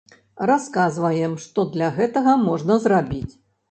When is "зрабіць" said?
2.85-3.29